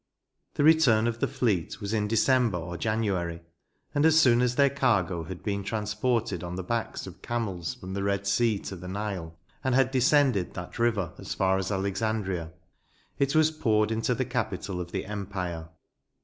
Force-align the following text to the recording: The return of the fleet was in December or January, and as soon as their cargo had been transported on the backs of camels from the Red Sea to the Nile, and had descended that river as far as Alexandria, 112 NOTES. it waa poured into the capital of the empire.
The 0.55 0.63
return 0.63 1.05
of 1.05 1.19
the 1.19 1.27
fleet 1.27 1.79
was 1.79 1.93
in 1.93 2.07
December 2.07 2.57
or 2.57 2.75
January, 2.75 3.43
and 3.93 4.03
as 4.03 4.19
soon 4.19 4.41
as 4.41 4.55
their 4.55 4.71
cargo 4.71 5.25
had 5.25 5.43
been 5.43 5.63
transported 5.63 6.43
on 6.43 6.55
the 6.55 6.63
backs 6.63 7.05
of 7.05 7.21
camels 7.21 7.75
from 7.75 7.93
the 7.93 8.01
Red 8.01 8.25
Sea 8.25 8.57
to 8.63 8.75
the 8.75 8.87
Nile, 8.87 9.37
and 9.63 9.75
had 9.75 9.91
descended 9.91 10.55
that 10.55 10.79
river 10.79 11.13
as 11.19 11.35
far 11.35 11.59
as 11.59 11.71
Alexandria, 11.71 12.51
112 13.17 13.19
NOTES. 13.19 13.35
it 13.35 13.53
waa 13.55 13.61
poured 13.63 13.91
into 13.91 14.15
the 14.15 14.25
capital 14.25 14.81
of 14.81 14.91
the 14.91 15.05
empire. 15.05 15.69